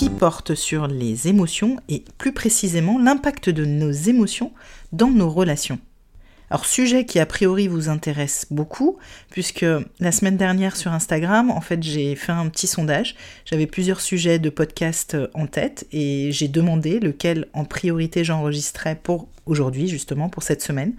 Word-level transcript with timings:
qui 0.00 0.08
porte 0.08 0.54
sur 0.54 0.86
les 0.86 1.28
émotions 1.28 1.76
et 1.90 2.04
plus 2.16 2.32
précisément 2.32 2.98
l'impact 2.98 3.50
de 3.50 3.66
nos 3.66 3.90
émotions 3.90 4.50
dans 4.92 5.10
nos 5.10 5.28
relations. 5.28 5.78
Alors 6.48 6.64
sujet 6.64 7.04
qui 7.04 7.18
a 7.18 7.26
priori 7.26 7.68
vous 7.68 7.90
intéresse 7.90 8.46
beaucoup, 8.50 8.96
puisque 9.30 9.66
la 9.98 10.10
semaine 10.10 10.38
dernière 10.38 10.74
sur 10.76 10.90
Instagram, 10.90 11.50
en 11.50 11.60
fait 11.60 11.82
j'ai 11.82 12.16
fait 12.16 12.32
un 12.32 12.48
petit 12.48 12.66
sondage, 12.66 13.14
j'avais 13.44 13.66
plusieurs 13.66 14.00
sujets 14.00 14.38
de 14.38 14.48
podcast 14.48 15.18
en 15.34 15.46
tête 15.46 15.86
et 15.92 16.32
j'ai 16.32 16.48
demandé 16.48 16.98
lequel 16.98 17.48
en 17.52 17.66
priorité 17.66 18.24
j'enregistrais 18.24 18.94
pour 18.94 19.28
aujourd'hui 19.44 19.86
justement, 19.86 20.30
pour 20.30 20.44
cette 20.44 20.62
semaine, 20.62 20.94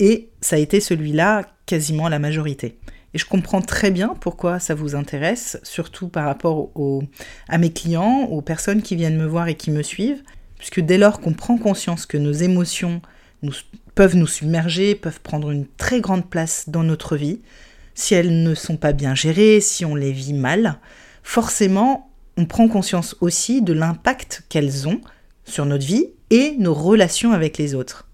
et 0.00 0.30
ça 0.40 0.56
a 0.56 0.58
été 0.58 0.80
celui-là 0.80 1.46
quasiment 1.64 2.08
la 2.08 2.18
majorité. 2.18 2.76
Et 3.14 3.18
je 3.18 3.26
comprends 3.26 3.60
très 3.60 3.90
bien 3.90 4.14
pourquoi 4.20 4.58
ça 4.58 4.74
vous 4.74 4.94
intéresse, 4.94 5.58
surtout 5.62 6.08
par 6.08 6.24
rapport 6.24 6.70
à 7.48 7.58
mes 7.58 7.72
clients, 7.72 8.22
aux 8.30 8.40
personnes 8.40 8.82
qui 8.82 8.96
viennent 8.96 9.18
me 9.18 9.26
voir 9.26 9.48
et 9.48 9.54
qui 9.54 9.70
me 9.70 9.82
suivent, 9.82 10.22
puisque 10.58 10.80
dès 10.80 10.98
lors 10.98 11.20
qu'on 11.20 11.34
prend 11.34 11.58
conscience 11.58 12.06
que 12.06 12.16
nos 12.16 12.32
émotions 12.32 13.02
peuvent 13.94 14.16
nous 14.16 14.26
submerger, 14.26 14.94
peuvent 14.94 15.20
prendre 15.20 15.50
une 15.50 15.66
très 15.66 16.00
grande 16.00 16.30
place 16.30 16.68
dans 16.68 16.84
notre 16.84 17.16
vie, 17.16 17.40
si 17.94 18.14
elles 18.14 18.42
ne 18.42 18.54
sont 18.54 18.76
pas 18.76 18.92
bien 18.92 19.14
gérées, 19.14 19.60
si 19.60 19.84
on 19.84 19.94
les 19.94 20.12
vit 20.12 20.32
mal, 20.32 20.78
forcément, 21.22 22.10
on 22.38 22.46
prend 22.46 22.68
conscience 22.68 23.16
aussi 23.20 23.60
de 23.60 23.74
l'impact 23.74 24.44
qu'elles 24.48 24.88
ont 24.88 25.00
sur 25.44 25.66
notre 25.66 25.84
vie 25.84 26.06
et 26.30 26.56
nos 26.58 26.72
relations 26.72 27.32
avec 27.32 27.58
les 27.58 27.74
autres. 27.74 28.08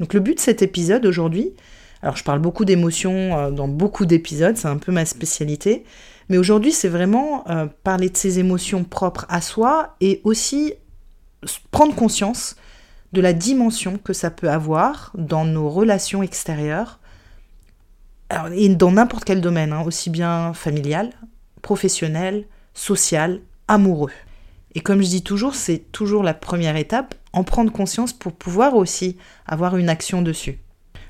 Donc 0.00 0.12
le 0.12 0.20
but 0.20 0.34
de 0.34 0.40
cet 0.40 0.60
épisode 0.60 1.06
aujourd'hui, 1.06 1.54
alors 2.02 2.16
je 2.16 2.24
parle 2.24 2.38
beaucoup 2.38 2.64
d'émotions 2.64 3.38
euh, 3.38 3.50
dans 3.50 3.68
beaucoup 3.68 4.06
d'épisodes, 4.06 4.56
c'est 4.56 4.68
un 4.68 4.76
peu 4.76 4.92
ma 4.92 5.04
spécialité. 5.04 5.84
Mais 6.28 6.36
aujourd'hui, 6.36 6.72
c'est 6.72 6.88
vraiment 6.88 7.48
euh, 7.48 7.66
parler 7.84 8.10
de 8.10 8.16
ces 8.16 8.38
émotions 8.38 8.84
propres 8.84 9.26
à 9.28 9.40
soi 9.40 9.96
et 10.00 10.20
aussi 10.24 10.74
prendre 11.70 11.94
conscience 11.94 12.56
de 13.12 13.20
la 13.20 13.32
dimension 13.32 13.98
que 13.98 14.12
ça 14.12 14.30
peut 14.30 14.50
avoir 14.50 15.12
dans 15.14 15.44
nos 15.44 15.70
relations 15.70 16.22
extérieures, 16.22 16.98
et 18.52 18.68
dans 18.68 18.92
n'importe 18.92 19.24
quel 19.24 19.40
domaine, 19.40 19.72
hein, 19.72 19.82
aussi 19.86 20.10
bien 20.10 20.52
familial, 20.52 21.12
professionnel, 21.62 22.44
social, 22.74 23.40
amoureux. 23.68 24.12
Et 24.74 24.80
comme 24.80 25.00
je 25.00 25.08
dis 25.08 25.22
toujours, 25.22 25.54
c'est 25.54 25.90
toujours 25.92 26.22
la 26.22 26.34
première 26.34 26.76
étape, 26.76 27.14
en 27.32 27.44
prendre 27.44 27.72
conscience 27.72 28.12
pour 28.12 28.32
pouvoir 28.32 28.74
aussi 28.74 29.16
avoir 29.46 29.76
une 29.76 29.88
action 29.88 30.20
dessus. 30.20 30.58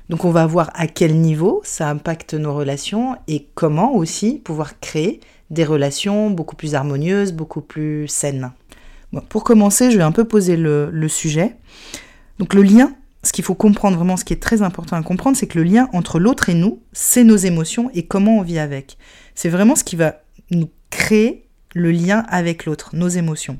Donc 0.09 0.25
on 0.25 0.31
va 0.31 0.45
voir 0.47 0.71
à 0.73 0.87
quel 0.87 1.15
niveau 1.15 1.61
ça 1.63 1.89
impacte 1.89 2.33
nos 2.33 2.53
relations 2.53 3.15
et 3.27 3.47
comment 3.53 3.93
aussi 3.95 4.39
pouvoir 4.39 4.79
créer 4.79 5.19
des 5.51 5.63
relations 5.63 6.29
beaucoup 6.31 6.55
plus 6.55 6.75
harmonieuses, 6.75 7.31
beaucoup 7.31 7.61
plus 7.61 8.07
saines. 8.07 8.51
pour 9.29 9.43
commencer, 9.43 9.91
je 9.91 9.97
vais 9.97 10.03
un 10.03 10.11
peu 10.11 10.25
poser 10.25 10.57
le, 10.57 10.89
le 10.91 11.07
sujet. 11.07 11.55
Donc 12.39 12.53
le 12.53 12.63
lien, 12.63 12.93
ce 13.23 13.31
qu'il 13.31 13.43
faut 13.43 13.55
comprendre 13.55 13.97
vraiment, 13.97 14.17
ce 14.17 14.25
qui 14.25 14.33
est 14.33 14.41
très 14.41 14.61
important 14.61 14.95
à 14.95 15.03
comprendre, 15.03 15.37
c'est 15.37 15.47
que 15.47 15.59
le 15.59 15.63
lien 15.63 15.89
entre 15.93 16.19
l'autre 16.19 16.49
et 16.49 16.53
nous, 16.53 16.81
c'est 16.91 17.23
nos 17.23 17.37
émotions 17.37 17.91
et 17.93 18.05
comment 18.05 18.37
on 18.37 18.41
vit 18.41 18.59
avec. 18.59 18.97
C'est 19.35 19.49
vraiment 19.49 19.75
ce 19.75 19.83
qui 19.83 19.95
va 19.95 20.21
nous 20.51 20.69
créer 20.89 21.47
le 21.75 21.91
lien 21.91 22.25
avec 22.29 22.65
l'autre, 22.65 22.91
nos 22.93 23.09
émotions. 23.09 23.59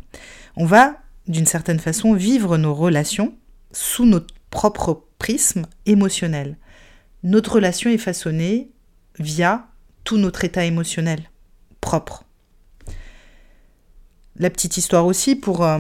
On 0.56 0.66
va, 0.66 0.98
d'une 1.28 1.46
certaine 1.46 1.80
façon, 1.80 2.14
vivre 2.14 2.58
nos 2.58 2.74
relations 2.74 3.34
sous 3.72 4.06
notre 4.06 4.34
propre 4.50 5.04
prisme 5.20 5.68
émotionnel. 5.86 6.58
Notre 7.24 7.56
relation 7.56 7.92
est 7.92 8.00
façonnée 8.00 8.72
via 9.20 9.68
tout 10.04 10.18
notre 10.18 10.44
état 10.44 10.66
émotionnel 10.66 11.30
propre. 11.82 12.24
La 14.38 14.50
petite 14.50 14.78
histoire 14.78 15.06
aussi, 15.06 15.36
pour, 15.36 15.64
euh, 15.64 15.80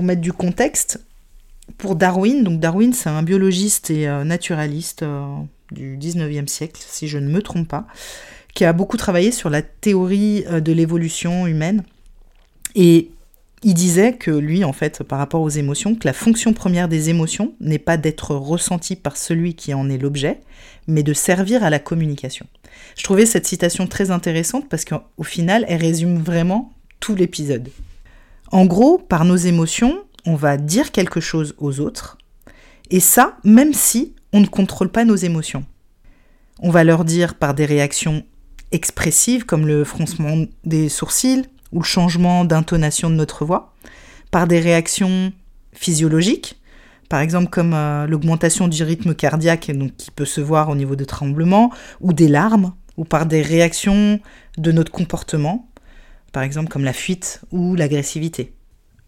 mettre 0.00 0.20
du 0.20 0.32
contexte, 0.32 1.04
pour 1.76 1.96
Darwin, 1.96 2.44
donc 2.44 2.60
Darwin 2.60 2.92
c'est 2.92 3.10
un 3.10 3.22
biologiste 3.22 3.90
et 3.90 4.08
euh, 4.08 4.24
naturaliste 4.24 5.02
euh, 5.02 5.26
du 5.72 5.98
19e 5.98 6.46
siècle, 6.46 6.80
si 6.84 7.08
je 7.08 7.18
ne 7.18 7.28
me 7.28 7.42
trompe 7.42 7.68
pas, 7.68 7.86
qui 8.54 8.64
a 8.64 8.72
beaucoup 8.72 8.96
travaillé 8.96 9.32
sur 9.32 9.50
la 9.50 9.62
théorie 9.62 10.44
de 10.44 10.72
l'évolution 10.72 11.46
humaine. 11.46 11.84
Et 12.74 13.10
il 13.62 13.74
disait 13.74 14.14
que 14.14 14.30
lui, 14.30 14.64
en 14.64 14.72
fait, 14.72 15.02
par 15.02 15.18
rapport 15.18 15.42
aux 15.42 15.50
émotions, 15.50 15.94
que 15.94 16.06
la 16.06 16.14
fonction 16.14 16.52
première 16.52 16.88
des 16.88 17.10
émotions 17.10 17.54
n'est 17.60 17.78
pas 17.78 17.98
d'être 17.98 18.34
ressentie 18.34 18.96
par 18.96 19.16
celui 19.16 19.54
qui 19.54 19.74
en 19.74 19.90
est 19.90 19.98
l'objet, 19.98 20.40
mais 20.86 21.02
de 21.02 21.12
servir 21.12 21.62
à 21.62 21.70
la 21.70 21.78
communication. 21.78 22.46
Je 22.96 23.04
trouvais 23.04 23.26
cette 23.26 23.46
citation 23.46 23.86
très 23.86 24.10
intéressante 24.10 24.68
parce 24.68 24.84
qu'au 24.84 25.22
final, 25.22 25.66
elle 25.68 25.80
résume 25.80 26.18
vraiment 26.18 26.72
tout 27.00 27.14
l'épisode. 27.14 27.68
En 28.50 28.64
gros, 28.64 28.98
par 28.98 29.24
nos 29.24 29.36
émotions, 29.36 30.04
on 30.26 30.36
va 30.36 30.56
dire 30.56 30.90
quelque 30.90 31.20
chose 31.20 31.54
aux 31.58 31.80
autres, 31.80 32.18
et 32.90 33.00
ça, 33.00 33.36
même 33.44 33.72
si 33.72 34.14
on 34.32 34.40
ne 34.40 34.46
contrôle 34.46 34.90
pas 34.90 35.04
nos 35.04 35.16
émotions. 35.16 35.64
On 36.60 36.70
va 36.70 36.84
leur 36.84 37.04
dire 37.04 37.34
par 37.34 37.54
des 37.54 37.64
réactions 37.64 38.24
expressives 38.72 39.44
comme 39.44 39.66
le 39.66 39.84
froncement 39.84 40.44
des 40.64 40.88
sourcils, 40.88 41.44
ou 41.72 41.80
le 41.80 41.84
changement 41.84 42.44
d'intonation 42.44 43.10
de 43.10 43.14
notre 43.14 43.44
voix, 43.44 43.74
par 44.30 44.46
des 44.46 44.60
réactions 44.60 45.32
physiologiques, 45.72 46.60
par 47.08 47.20
exemple 47.20 47.48
comme 47.50 47.74
euh, 47.74 48.06
l'augmentation 48.06 48.68
du 48.68 48.82
rythme 48.82 49.14
cardiaque 49.14 49.70
donc, 49.72 49.96
qui 49.96 50.10
peut 50.10 50.24
se 50.24 50.40
voir 50.40 50.68
au 50.68 50.76
niveau 50.76 50.96
de 50.96 51.04
tremblements, 51.04 51.70
ou 52.00 52.12
des 52.12 52.28
larmes, 52.28 52.72
ou 52.96 53.04
par 53.04 53.26
des 53.26 53.42
réactions 53.42 54.20
de 54.58 54.72
notre 54.72 54.92
comportement, 54.92 55.68
par 56.32 56.42
exemple 56.42 56.68
comme 56.68 56.84
la 56.84 56.92
fuite 56.92 57.40
ou 57.50 57.74
l'agressivité. 57.74 58.52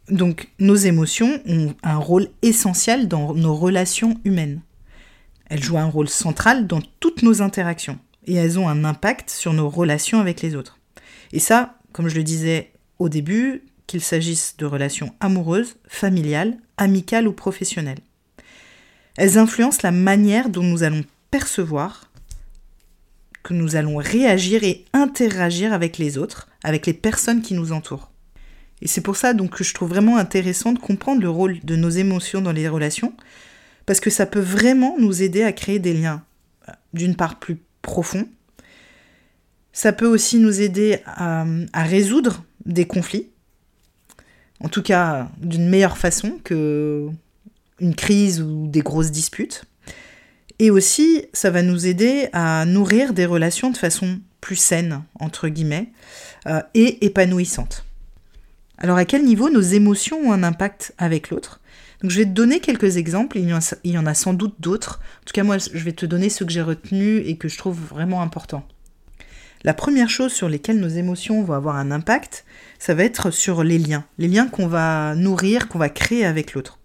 Donc 0.09 0.49
nos 0.59 0.75
émotions 0.75 1.41
ont 1.47 1.75
un 1.83 1.97
rôle 1.97 2.29
essentiel 2.43 3.09
dans 3.09 3.35
nos 3.35 3.55
relations 3.55 4.19
humaines. 4.25 4.61
Elles 5.49 5.63
jouent 5.63 5.79
un 5.79 5.87
rôle 5.87 6.09
central 6.09 6.67
dans 6.67 6.81
toutes 7.01 7.23
nos 7.23 7.43
interactions 7.43 7.99
et 8.27 8.35
elles 8.35 8.59
ont 8.59 8.69
un 8.69 8.85
impact 8.85 9.31
sur 9.31 9.53
nos 9.53 9.69
relations 9.69 10.21
avec 10.21 10.43
les 10.43 10.57
autres. 10.57 10.79
Et 11.33 11.39
ça, 11.39 11.77
comme 11.93 12.09
je 12.09 12.17
le 12.17 12.23
disais 12.23 12.73
au 12.99 13.09
début, 13.09 13.63
qu'il 13.87 14.01
s'agisse 14.01 14.57
de 14.57 14.67
relations 14.67 15.13
amoureuses, 15.21 15.77
familiales, 15.87 16.57
amicales 16.77 17.29
ou 17.29 17.33
professionnelles. 17.33 18.01
Elles 19.17 19.39
influencent 19.39 19.81
la 19.83 19.91
manière 19.91 20.49
dont 20.49 20.63
nous 20.63 20.83
allons 20.83 21.05
percevoir, 21.31 22.09
que 23.43 23.55
nous 23.55 23.77
allons 23.77 23.97
réagir 23.97 24.65
et 24.65 24.85
interagir 24.93 25.73
avec 25.73 25.99
les 25.99 26.17
autres, 26.17 26.49
avec 26.63 26.87
les 26.87 26.93
personnes 26.93 27.43
qui 27.43 27.55
nous 27.55 27.73
entourent. 27.73 28.11
Et 28.81 28.89
c'est 28.89 29.01
pour 29.01 29.17
ça 29.17 29.35
donc 29.35 29.51
que 29.59 29.65
je 29.65 29.75
trouve 29.75 29.91
vraiment 29.91 30.17
intéressant 30.17 30.73
de 30.73 30.79
comprendre 30.79 31.21
le 31.21 31.31
rôle 31.31 31.61
de 31.61 31.77
nos 31.77 31.91
émotions 31.91 32.41
dans 32.41 32.53
les 32.53 32.69
relations, 32.69 33.15
parce 33.87 34.01
que 34.01 34.11
ça 34.11 34.27
peut 34.27 34.41
vraiment 34.41 34.97
nous 34.99 35.23
aider 35.23 35.43
à 35.43 35.53
créer 35.53 35.79
des 35.79 35.95
liens, 35.95 36.25
euh, 36.69 36.73
d'une 36.95 37.17
part 37.17 37.39
plus 37.39 37.59
profonds, 37.83 38.29
ça 39.73 39.93
peut 39.93 40.07
aussi 40.07 40.39
nous 40.39 40.61
aider 40.61 40.99
à, 41.07 41.45
résoudre 41.75 42.45
des 42.67 42.87
conflits, 42.87 43.29
en 44.61 44.69
tout 44.69 44.83
cas 44.83 45.29
d'une 45.39 45.69
meilleure 45.69 45.99
façon 45.99 46.39
que 46.45 47.09
une 47.81 47.95
crise 47.95 48.41
ou 48.41 48.69
des 48.69 48.81
grosses 48.81 49.11
disputes. 49.11 49.65
Et 50.59 50.71
aussi, 50.71 51.25
ça 51.33 51.51
va 51.51 51.63
nous 51.63 51.87
aider 51.87 52.29
à 52.33 52.65
nourrir 52.65 53.15
des 53.15 53.27
relations 53.27 53.71
de 53.71 53.77
façon 53.77 54.21
plus 54.41 54.57
saine, 54.57 55.03
entre 55.19 55.49
guillemets, 55.49 55.89
euh, 56.47 56.61
et 56.75 57.05
épanouissante. 57.05 57.85
Alors 58.79 58.97
à 58.97 59.05
quel 59.05 59.25
niveau 59.25 59.51
nos 59.51 59.61
émotions 59.61 60.19
ont 60.19 60.33
un 60.33 60.43
impact 60.43 60.95
avec 60.99 61.31
l'autre? 61.31 61.61
Donc 62.03 62.11
je 62.11 62.19
vais 62.19 62.25
te 62.25 62.31
donner 62.31 62.61
quelques 62.61 62.97
exemples, 62.97 63.39
il 63.39 63.49
y 63.49 63.55
en 63.55 63.59
a, 63.59 63.75
il 63.85 63.93
y 63.93 63.99
en 63.99 64.07
a 64.07 64.15
sans 64.15 64.35
doute 64.35 64.57
d'autres. 64.59 65.01
En 65.23 65.25
tout 65.25 65.33
cas, 65.33 65.45
moi, 65.45 65.59
je 65.59 65.79
vais 65.79 65.93
te 65.93 66.05
donner 66.05 66.29
ceux 66.29 66.45
que 66.45 66.53
j'ai 66.53 66.63
retenus 66.63 67.23
et 67.27 67.37
que 67.37 67.49
je 67.49 67.57
trouve 67.57 67.79
vraiment 67.79 68.23
importants. 68.23 68.67
La 69.65 69.75
première 69.75 70.11
chose 70.11 70.33
sur 70.33 70.49
lesquelles 70.49 70.81
nos 70.81 70.89
émotions 70.89 71.43
vont 71.45 71.55
avoir 71.55 71.77
un 71.77 71.91
impact, 71.91 72.45
ça 72.79 72.95
va 72.95 73.05
être 73.05 73.31
sur 73.31 73.63
les 73.63 73.79
liens. 73.79 74.05
Les 74.19 74.29
liens 74.29 74.49
qu'on 74.49 74.67
va 74.67 75.15
nourrir, 75.15 75.69
qu'on 75.69 75.79
va 75.79 75.89
créer 75.89 76.25
avec 76.25 76.55
l'autre. 76.55 76.79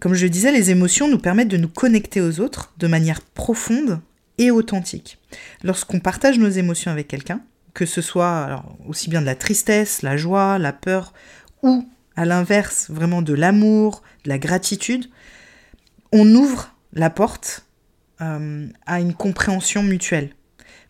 Comme 0.00 0.14
je 0.14 0.24
le 0.24 0.30
disais, 0.30 0.52
les 0.52 0.70
émotions 0.70 1.08
nous 1.08 1.18
permettent 1.18 1.48
de 1.48 1.56
nous 1.56 1.68
connecter 1.68 2.20
aux 2.20 2.40
autres 2.40 2.72
de 2.78 2.86
manière 2.88 3.22
profonde 3.22 4.00
et 4.38 4.50
authentique. 4.50 5.18
Lorsqu'on 5.62 6.00
partage 6.00 6.38
nos 6.38 6.48
émotions 6.48 6.90
avec 6.90 7.08
quelqu'un, 7.08 7.40
que 7.72 7.86
ce 7.86 8.02
soit 8.02 8.64
aussi 8.86 9.08
bien 9.08 9.20
de 9.20 9.26
la 9.26 9.34
tristesse, 9.34 10.02
la 10.02 10.16
joie, 10.16 10.58
la 10.58 10.72
peur, 10.72 11.14
ou 11.62 11.88
à 12.16 12.24
l'inverse, 12.24 12.90
vraiment 12.90 13.22
de 13.22 13.32
l'amour, 13.32 14.02
de 14.24 14.28
la 14.28 14.38
gratitude, 14.38 15.08
on 16.12 16.34
ouvre 16.34 16.74
la 16.92 17.08
porte 17.08 17.64
euh, 18.20 18.68
à 18.84 19.00
une 19.00 19.14
compréhension 19.14 19.82
mutuelle. 19.82 20.30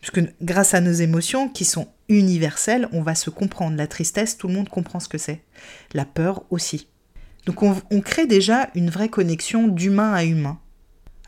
Puisque 0.03 0.33
grâce 0.41 0.73
à 0.73 0.81
nos 0.81 0.91
émotions 0.91 1.47
qui 1.47 1.63
sont 1.63 1.87
universelles, 2.09 2.89
on 2.91 3.01
va 3.01 3.15
se 3.15 3.29
comprendre. 3.29 3.77
La 3.77 3.87
tristesse, 3.87 4.37
tout 4.37 4.49
le 4.49 4.53
monde 4.53 4.67
comprend 4.67 4.99
ce 4.99 5.07
que 5.07 5.17
c'est. 5.17 5.45
La 5.93 6.03
peur 6.03 6.43
aussi. 6.49 6.89
Donc 7.45 7.63
on, 7.63 8.01
crée 8.01 8.27
déjà 8.27 8.69
une 8.75 8.89
vraie 8.89 9.07
connexion 9.07 9.69
d'humain 9.69 10.11
à 10.11 10.25
humain. 10.25 10.59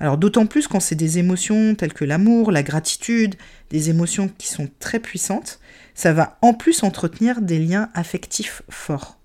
Alors 0.02 0.18
d'autant 0.18 0.46
plus 0.46 0.68
quand 0.68 0.82
c'est 0.82 0.96
des 0.96 1.20
émotions 1.20 1.74
telles 1.76 1.94
que 1.94 2.04
l'amour, 2.04 2.52
la 2.52 2.64
gratitude, 2.64 3.36
des 3.70 3.90
émotions 3.90 4.28
qui 4.28 4.48
sont 4.48 4.70
très 4.80 5.00
puissantes, 5.00 5.62
ça 5.94 6.12
va 6.12 6.38
en 6.42 6.54
plus 6.54 6.84
entretenir 6.84 7.42
des 7.42 7.60
liens 7.60 7.90
affectifs 7.94 8.62
forts. 8.68 9.22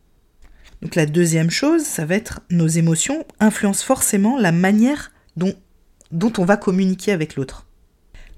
Donc 0.80 0.94
la 0.94 1.06
deuxième 1.06 1.50
chose, 1.50 1.82
ça 1.82 2.04
va 2.04 2.14
être 2.14 2.40
nos 2.50 2.68
émotions 2.68 3.26
influencent 3.40 3.84
forcément 3.84 4.38
la 4.38 4.52
manière 4.52 5.10
dont 5.36 6.32
on 6.38 6.44
va 6.44 6.56
communiquer 6.56 7.10
avec 7.10 7.34
l'autre. 7.34 7.66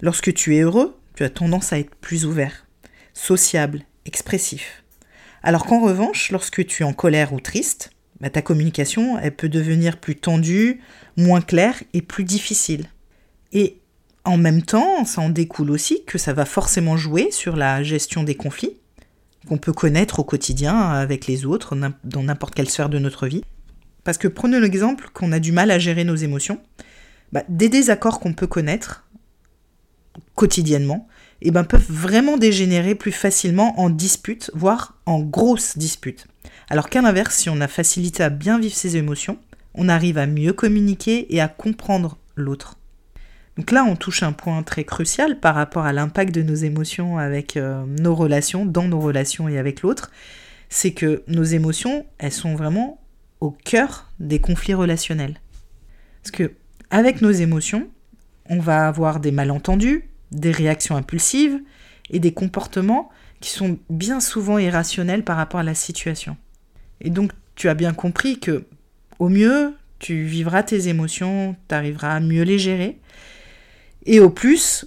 Lorsque 0.01 0.33
tu 0.33 0.57
es 0.57 0.61
heureux, 0.61 0.99
tendance 1.31 1.73
à 1.73 1.79
être 1.79 1.95
plus 1.97 2.25
ouvert, 2.25 2.67
sociable, 3.15 3.85
expressif. 4.05 4.83
Alors 5.43 5.67
qu'en 5.67 5.81
revanche, 5.81 6.31
lorsque 6.31 6.65
tu 6.67 6.83
es 6.83 6.87
en 6.87 6.93
colère 6.93 7.33
ou 7.33 7.41
triste, 7.41 7.91
bah, 8.21 8.31
ta 8.31 8.43
communication, 8.43 9.19
elle 9.19 9.35
peut 9.35 9.49
devenir 9.49 9.99
plus 9.99 10.17
tendue, 10.17 10.81
moins 11.17 11.41
claire 11.41 11.83
et 11.93 12.03
plus 12.03 12.25
difficile. 12.25 12.87
Et 13.53 13.79
en 14.25 14.37
même 14.37 14.63
temps, 14.63 15.05
ça 15.05 15.21
en 15.21 15.29
découle 15.29 15.71
aussi 15.71 16.05
que 16.05 16.19
ça 16.19 16.33
va 16.33 16.45
forcément 16.45 16.97
jouer 16.97 17.31
sur 17.33 17.57
la 17.57 17.83
gestion 17.83 18.23
des 18.23 18.37
conflits 18.37 18.77
qu'on 19.49 19.59
peut 19.59 19.73
connaître 19.73 20.21
au 20.21 20.25
quotidien 20.25 20.79
avec 20.79 21.27
les 21.27 21.45
autres, 21.45 21.77
dans 22.05 22.23
n'importe 22.23 22.55
quelle 22.55 22.71
sphère 22.71 22.89
de 22.89 23.01
notre 23.01 23.27
vie. 23.27 23.43
Parce 24.05 24.19
que 24.19 24.29
prenons 24.29 24.61
l'exemple 24.61 25.09
qu'on 25.13 25.33
a 25.33 25.41
du 25.41 25.51
mal 25.51 25.71
à 25.73 25.81
gérer 25.81 26.05
nos 26.05 26.15
émotions. 26.15 26.61
Bah, 27.33 27.43
des 27.49 27.69
désaccords 27.69 28.21
qu'on 28.21 28.35
peut 28.35 28.47
connaître 28.47 29.05
quotidiennement 30.35 31.09
eh 31.45 31.51
ben, 31.51 31.65
peuvent 31.65 31.91
vraiment 31.91 32.37
dégénérer 32.37 32.95
plus 32.95 33.13
facilement 33.13 33.79
en 33.81 33.91
disputes, 33.91 34.51
voire 34.55 34.99
en 35.07 35.21
grosses 35.21 35.77
disputes. 35.77 36.27
Alors 36.69 36.89
qu'à 36.89 37.03
l'inverse, 37.03 37.37
si 37.37 37.51
on 37.51 37.61
a 37.61 37.69
facilité 37.69 38.23
à 38.23 38.31
bien 38.31 38.59
vivre 38.59 38.75
ses 38.75 38.97
émotions, 38.97 39.39
on 39.75 39.89
arrive 39.89 40.19
à 40.19 40.27
mieux 40.27 40.53
communiquer 40.53 41.35
et 41.35 41.41
à 41.41 41.49
comprendre 41.49 42.19
l'autre. 42.37 42.79
Donc 43.57 43.71
là, 43.71 43.85
on 43.85 43.97
touche 43.97 44.23
un 44.23 44.33
point 44.33 44.63
très 44.63 44.85
crucial 44.85 45.39
par 45.39 45.55
rapport 45.55 45.85
à 45.85 45.93
l'impact 45.93 46.35
de 46.35 46.43
nos 46.43 46.55
émotions 46.55 47.19
avec 47.19 47.57
euh, 47.57 47.85
nos 48.01 48.15
relations, 48.15 48.65
dans 48.65 48.89
nos 48.89 49.01
relations 49.01 49.49
et 49.49 49.59
avec 49.59 49.83
l'autre. 49.83 50.11
C'est 50.71 50.93
que 50.93 51.23
nos 51.27 51.43
émotions, 51.43 52.07
elles 52.19 52.33
sont 52.33 52.55
vraiment 52.55 53.03
au 53.41 53.51
cœur 53.51 54.11
des 54.21 54.41
conflits 54.41 54.75
relationnels. 54.75 55.41
Parce 56.23 56.31
que 56.31 56.53
avec 56.91 57.21
nos 57.21 57.31
émotions, 57.31 57.89
on 58.49 58.59
va 58.59 58.87
avoir 58.87 59.21
des 59.21 59.33
malentendus, 59.33 60.09
des 60.33 60.51
réactions 60.51 60.97
impulsives 60.97 61.61
et 62.11 62.19
des 62.19 62.33
comportements 62.33 63.11
qui 63.41 63.51
sont 63.51 63.79
bien 63.91 64.21
souvent 64.21 64.59
irrationnels 64.59 65.25
par 65.25 65.37
rapport 65.37 65.61
à 65.61 65.65
la 65.65 65.75
situation. 65.75 66.37
Et 67.01 67.11
donc, 67.11 67.33
tu 67.55 67.69
as 67.69 67.75
bien 67.75 67.93
compris 67.93 68.39
que, 68.39 68.65
au 69.19 69.29
mieux, 69.29 69.75
tu 69.99 70.25
vivras 70.25 70.63
tes 70.63 70.89
émotions, 70.89 71.57
tu 71.69 71.75
arriveras 71.75 72.15
à 72.15 72.21
mieux 72.21 72.43
les 72.43 72.59
gérer, 72.59 72.99
et 74.07 74.21
au 74.21 74.31
plus, 74.31 74.87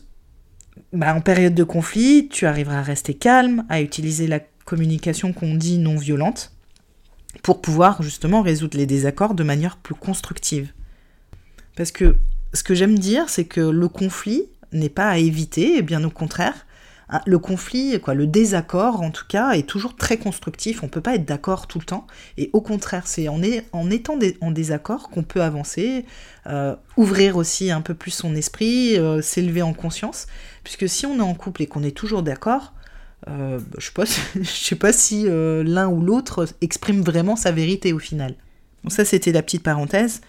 bah, 0.94 1.16
en 1.16 1.22
période 1.22 1.56
de 1.56 1.64
conflit, 1.64 2.28
tu 2.30 2.46
arriveras 2.46 2.80
à 2.80 2.84
rester 2.84 3.14
calme, 3.14 3.66
à 3.70 3.82
utiliser 3.82 4.28
la 4.28 4.40
communication 4.66 5.32
qu'on 5.34 5.56
dit 5.56 5.78
non 5.78 5.96
violente, 5.96 6.52
pour 7.44 7.62
pouvoir 7.62 8.02
justement 8.02 8.42
résoudre 8.42 8.78
les 8.78 8.86
désaccords 8.86 9.36
de 9.36 9.44
manière 9.44 9.78
plus 9.78 9.96
constructive. 9.96 10.74
Parce 11.76 11.92
que 11.92 12.16
ce 12.54 12.64
que 12.64 12.74
j'aime 12.74 12.98
dire, 12.98 13.30
c'est 13.30 13.46
que 13.46 13.62
le 13.62 13.88
conflit 13.88 14.44
n'est 14.72 14.90
pas 14.90 15.10
à 15.10 15.18
éviter, 15.18 15.78
et 15.78 15.82
bien 15.82 16.04
au 16.04 16.10
contraire, 16.10 16.66
ah, 17.08 17.22
le 17.28 17.38
conflit, 17.38 18.00
quoi, 18.02 18.16
le 18.16 18.26
désaccord 18.26 19.02
en 19.02 19.12
tout 19.12 19.26
cas, 19.28 19.52
est 19.52 19.68
toujours 19.68 19.96
très 19.96 20.18
constructif. 20.18 20.82
On 20.82 20.88
ne 20.88 20.92
peut 20.92 21.02
pas 21.02 21.16
être 21.16 21.26
d'accord 21.26 21.68
tout 21.68 21.78
le 21.78 21.86
temps. 21.86 22.08
Et 22.38 22.50
au 22.54 22.62
contraire, 22.62 23.06
c'est 23.06 23.28
en, 23.28 23.42
étant 23.44 24.18
en 24.42 24.52
désaccord 24.52 25.10
qu'on 25.10 25.24
peut 25.24 25.44
avancer, 25.44 26.06
euh, 26.48 26.76
ouvrir 26.98 27.38
aussi 27.38 27.70
un 27.70 27.82
peu 27.82 27.94
plus 27.94 28.12
son 28.12 28.36
esprit, 28.36 28.98
euh, 28.98 29.22
s'élever 29.22 29.62
en 29.62 29.74
conscience. 29.74 30.26
Puisque 30.64 30.90
si 30.90 31.06
on 31.06 31.18
est 31.18 31.22
en 31.22 31.36
couple 31.36 31.62
et 31.62 31.68
qu'on 31.68 31.84
est 31.84 31.96
toujours 31.96 32.24
d'accord, 32.24 32.74
euh, 33.28 33.60
je 33.78 33.92
ne 34.40 34.44
sais 34.44 34.76
pas 34.76 34.92
si 34.92 35.26
l'un 35.28 35.88
ou 35.88 36.02
l'autre 36.02 36.48
exprime 36.62 37.02
vraiment 37.02 37.36
sa 37.36 37.52
vérité 37.52 37.94
au 37.94 38.00
final. 38.00 38.34
Donc 38.84 38.94
ça, 38.94 39.06
c'était 39.06 39.32
la 39.32 39.44
petite 39.44 39.64
parenthèse. 39.64 40.22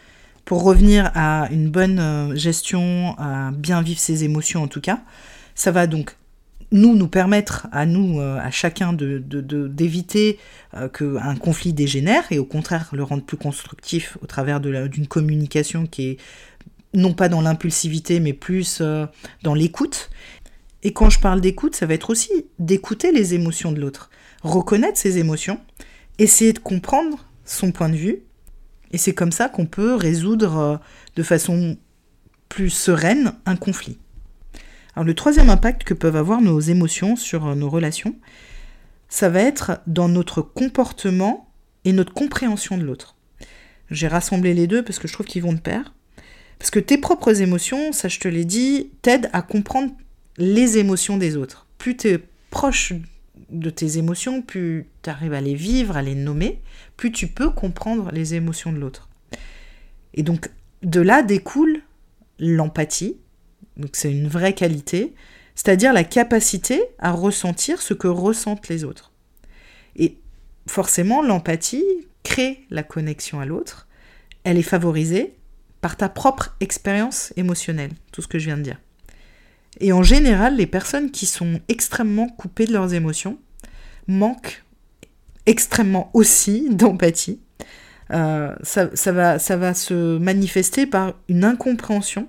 Pour 0.46 0.62
revenir 0.62 1.10
à 1.14 1.48
une 1.50 1.68
bonne 1.68 2.34
gestion, 2.36 3.14
à 3.18 3.50
bien 3.50 3.82
vivre 3.82 4.00
ses 4.00 4.24
émotions 4.24 4.62
en 4.62 4.68
tout 4.68 4.80
cas, 4.80 5.00
ça 5.54 5.70
va 5.72 5.86
donc 5.86 6.16
nous 6.72 6.96
nous 6.96 7.08
permettre 7.08 7.68
à 7.72 7.86
nous, 7.86 8.20
euh, 8.20 8.38
à 8.38 8.50
chacun, 8.50 8.92
de, 8.92 9.18
d'éviter 9.18 10.38
euh, 10.74 10.88
qu'un 10.88 11.36
conflit 11.36 11.72
dégénère 11.72 12.24
et 12.30 12.38
au 12.38 12.44
contraire 12.44 12.88
le 12.92 13.02
rendre 13.02 13.22
plus 13.22 13.36
constructif 13.36 14.18
au 14.22 14.26
travers 14.26 14.60
d'une 14.60 15.06
communication 15.06 15.86
qui 15.86 16.10
est 16.10 16.16
non 16.94 17.14
pas 17.14 17.28
dans 17.28 17.40
l'impulsivité 17.40 18.20
mais 18.20 18.32
plus 18.32 18.78
euh, 18.80 19.06
dans 19.42 19.54
l'écoute. 19.54 20.10
Et 20.82 20.92
quand 20.92 21.10
je 21.10 21.20
parle 21.20 21.40
d'écoute, 21.40 21.74
ça 21.74 21.86
va 21.86 21.94
être 21.94 22.10
aussi 22.10 22.30
d'écouter 22.58 23.12
les 23.12 23.34
émotions 23.34 23.72
de 23.72 23.80
l'autre, 23.80 24.10
reconnaître 24.42 24.98
ses 24.98 25.18
émotions, 25.18 25.60
essayer 26.18 26.52
de 26.52 26.58
comprendre 26.58 27.26
son 27.44 27.72
point 27.72 27.88
de 27.88 27.96
vue. 27.96 28.20
Et 28.92 28.98
c'est 28.98 29.14
comme 29.14 29.32
ça 29.32 29.48
qu'on 29.48 29.66
peut 29.66 29.94
résoudre 29.94 30.80
de 31.16 31.22
façon 31.22 31.76
plus 32.48 32.70
sereine 32.70 33.34
un 33.44 33.56
conflit. 33.56 33.98
Alors 34.96 35.04
le 35.04 35.14
troisième 35.14 35.50
impact 35.50 35.84
que 35.84 35.94
peuvent 35.94 36.16
avoir 36.16 36.40
nos 36.40 36.58
émotions 36.58 37.16
sur 37.16 37.46
euh, 37.46 37.54
nos 37.54 37.68
relations, 37.68 38.16
ça 39.08 39.28
va 39.28 39.42
être 39.42 39.80
dans 39.86 40.08
notre 40.08 40.40
comportement 40.40 41.52
et 41.84 41.92
notre 41.92 42.14
compréhension 42.14 42.78
de 42.78 42.82
l'autre. 42.82 43.14
J'ai 43.90 44.08
rassemblé 44.08 44.54
les 44.54 44.66
deux 44.66 44.82
parce 44.82 44.98
que 44.98 45.06
je 45.06 45.12
trouve 45.12 45.26
qu'ils 45.26 45.42
vont 45.42 45.52
de 45.52 45.60
pair. 45.60 45.94
Parce 46.58 46.70
que 46.70 46.80
tes 46.80 46.96
propres 46.96 47.42
émotions, 47.42 47.92
ça 47.92 48.08
je 48.08 48.18
te 48.18 48.26
l'ai 48.26 48.46
dit, 48.46 48.90
t'aident 49.02 49.28
à 49.34 49.42
comprendre 49.42 49.92
les 50.38 50.78
émotions 50.78 51.18
des 51.18 51.36
autres. 51.36 51.66
Plus 51.76 51.96
tu 51.96 52.08
es 52.08 52.20
proche 52.50 52.94
de 53.50 53.70
tes 53.70 53.98
émotions, 53.98 54.42
plus 54.42 54.88
tu 55.02 55.10
arrives 55.10 55.32
à 55.32 55.40
les 55.40 55.54
vivre, 55.54 55.96
à 55.96 56.02
les 56.02 56.14
nommer, 56.14 56.60
plus 56.96 57.12
tu 57.12 57.28
peux 57.28 57.50
comprendre 57.50 58.10
les 58.12 58.34
émotions 58.34 58.72
de 58.72 58.78
l'autre. 58.78 59.08
Et 60.14 60.22
donc 60.22 60.50
de 60.82 61.00
là 61.00 61.22
découle 61.22 61.82
l'empathie, 62.38 63.16
donc 63.76 63.90
c'est 63.94 64.10
une 64.10 64.28
vraie 64.28 64.54
qualité, 64.54 65.14
c'est-à-dire 65.54 65.92
la 65.92 66.04
capacité 66.04 66.82
à 66.98 67.12
ressentir 67.12 67.80
ce 67.80 67.94
que 67.94 68.08
ressentent 68.08 68.68
les 68.68 68.84
autres. 68.84 69.12
Et 69.96 70.18
forcément, 70.66 71.22
l'empathie 71.22 71.84
crée 72.22 72.66
la 72.70 72.82
connexion 72.82 73.40
à 73.40 73.46
l'autre, 73.46 73.88
elle 74.44 74.58
est 74.58 74.62
favorisée 74.62 75.34
par 75.80 75.96
ta 75.96 76.08
propre 76.08 76.56
expérience 76.60 77.32
émotionnelle, 77.36 77.92
tout 78.12 78.22
ce 78.22 78.28
que 78.28 78.38
je 78.38 78.46
viens 78.46 78.58
de 78.58 78.62
dire. 78.62 78.80
Et 79.80 79.92
en 79.92 80.02
général, 80.02 80.56
les 80.56 80.66
personnes 80.66 81.10
qui 81.10 81.26
sont 81.26 81.60
extrêmement 81.68 82.28
coupées 82.28 82.66
de 82.66 82.72
leurs 82.72 82.94
émotions 82.94 83.38
manquent 84.06 84.64
extrêmement 85.46 86.10
aussi 86.14 86.68
d'empathie. 86.70 87.40
Euh, 88.12 88.54
ça, 88.62 88.86
va, 89.12 89.38
ça 89.38 89.56
va 89.56 89.74
se 89.74 90.18
manifester 90.18 90.86
par 90.86 91.14
une 91.28 91.44
incompréhension 91.44 92.28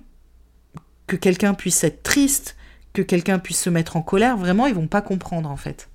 que 1.06 1.16
quelqu'un 1.16 1.54
puisse 1.54 1.84
être 1.84 2.04
triste, 2.04 2.56
que 2.94 3.02
quelqu'un 3.02 3.40
puisse 3.40 3.62
se 3.62 3.70
mettre 3.70 3.96
en 3.96 4.02
colère, 4.02 4.38
vraiment, 4.38 4.66
ils 4.66 4.74
vont 4.74 4.88
pas 4.88 5.02
comprendre 5.02 5.50
en 5.50 5.56
fait. 5.56 5.88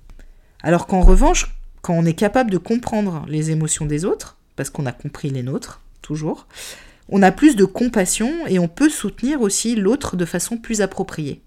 Alors 0.61 0.87
qu'en 0.87 1.01
revanche, 1.01 1.53
quand 1.81 1.93
on 1.93 2.05
est 2.05 2.13
capable 2.13 2.49
de 2.49 2.57
comprendre 2.57 3.25
les 3.27 3.51
émotions 3.51 3.85
des 3.85 4.05
autres, 4.05 4.37
parce 4.55 4.69
qu'on 4.69 4.85
a 4.85 4.93
compris 4.93 5.29
les 5.29 5.43
nôtres, 5.43 5.81
toujours, 6.01 6.47
on 7.15 7.21
a 7.21 7.31
plus 7.31 7.55
de 7.55 7.63
compassion 7.63 8.47
et 8.47 8.57
on 8.57 8.67
peut 8.67 8.89
soutenir 8.89 9.41
aussi 9.41 9.75
l'autre 9.75 10.17
de 10.17 10.25
façon 10.25 10.57
plus 10.57 10.81
appropriée. 10.81 11.43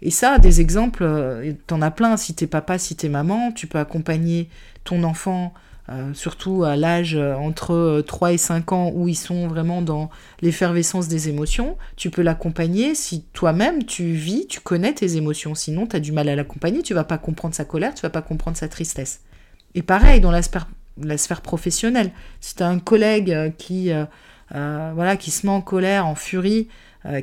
Et 0.00 0.10
ça, 0.10 0.38
des 0.38 0.62
exemples, 0.62 1.02
euh, 1.02 1.52
t'en 1.66 1.82
as 1.82 1.90
plein. 1.90 2.16
Si 2.16 2.34
t'es 2.34 2.46
papa, 2.46 2.78
si 2.78 2.96
t'es 2.96 3.10
maman, 3.10 3.52
tu 3.52 3.66
peux 3.66 3.78
accompagner 3.78 4.48
ton 4.84 5.02
enfant 5.02 5.52
euh, 5.90 6.14
surtout 6.14 6.64
à 6.64 6.76
l'âge 6.76 7.16
euh, 7.16 7.34
entre 7.34 8.02
3 8.06 8.32
et 8.32 8.38
5 8.38 8.72
ans 8.72 8.90
où 8.94 9.08
ils 9.08 9.14
sont 9.14 9.46
vraiment 9.46 9.82
dans 9.82 10.08
l'effervescence 10.40 11.06
des 11.06 11.28
émotions, 11.28 11.76
tu 11.96 12.08
peux 12.08 12.22
l'accompagner 12.22 12.94
si 12.94 13.24
toi-même 13.34 13.84
tu 13.84 14.12
vis, 14.12 14.46
tu 14.46 14.60
connais 14.60 14.94
tes 14.94 15.16
émotions. 15.16 15.54
Sinon, 15.54 15.86
tu 15.86 15.96
as 15.96 16.00
du 16.00 16.12
mal 16.12 16.30
à 16.30 16.34
l'accompagner, 16.34 16.82
tu 16.82 16.94
vas 16.94 17.04
pas 17.04 17.18
comprendre 17.18 17.54
sa 17.54 17.66
colère, 17.66 17.92
tu 17.92 18.00
vas 18.00 18.10
pas 18.10 18.22
comprendre 18.22 18.56
sa 18.56 18.68
tristesse. 18.68 19.20
Et 19.74 19.82
pareil, 19.82 20.22
dans 20.22 20.30
la 20.30 20.40
sphère, 20.40 21.42
professionnelle, 21.42 22.10
si 22.40 22.54
tu 22.54 22.62
as 22.62 22.68
un 22.68 22.78
collègue 22.78 23.52
qui, 23.58 23.92
voilà, 24.50 25.16
qui 25.16 25.30
se 25.30 25.46
met 25.46 25.52
en 25.52 25.60
colère, 25.60 26.06
en 26.06 26.14
furie, 26.14 26.68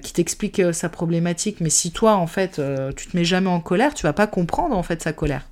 qui 0.02 0.14
t'explique 0.14 0.62
sa 0.74 0.90
problématique, 0.90 1.62
mais 1.62 1.70
si 1.70 1.92
toi, 1.92 2.16
en 2.16 2.28
fait, 2.28 2.62
tu 2.96 3.08
te 3.08 3.18
mets 3.18 3.26
jamais 3.26 3.50
en 3.50 3.60
colère, 3.60 3.94
tu 3.94 4.04
vas 4.04 4.14
pas 4.14 4.28
comprendre, 4.28 4.78
en 4.78 4.84
fait, 4.84 5.02
sa 5.02 5.14
colère. 5.14 5.46